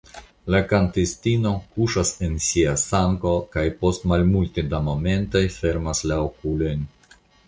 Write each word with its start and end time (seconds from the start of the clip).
La 0.53 0.59
kantistino 0.69 1.49
kuŝas 1.73 2.11
en 2.27 2.37
sia 2.45 2.73
sango 2.83 3.33
kaj 3.55 3.65
post 3.81 4.07
malmulte 4.13 4.63
da 4.71 4.79
momentoj 4.87 5.43
fermas 5.57 6.03
la 6.13 6.19
okulojn. 6.31 6.83